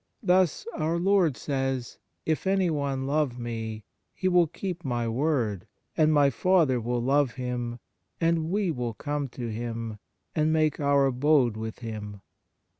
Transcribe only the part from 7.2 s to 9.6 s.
him, and We will come to